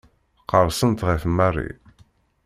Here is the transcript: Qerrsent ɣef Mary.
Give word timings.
Qerrsent 0.49 1.05
ɣef 1.07 1.23
Mary. 1.37 1.69